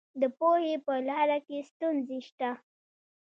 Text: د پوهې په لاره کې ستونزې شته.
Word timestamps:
د 0.21 0.23
پوهې 0.37 0.75
په 0.85 0.93
لاره 1.07 1.37
کې 1.47 1.67
ستونزې 1.71 2.19
شته. 2.27 2.49